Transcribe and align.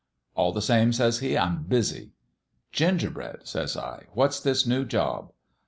"All 0.35 0.51
the 0.51 0.63
same,' 0.63 0.93
says 0.93 1.19
he,' 1.19 1.37
I'm 1.37 1.61
busy.' 1.61 2.13
"'Gingerbread,' 2.81 3.47
says 3.47 3.77
I, 3.77 4.05
'what's 4.13 4.39
this 4.39 4.65
new 4.65 4.83
job?' 4.83 5.31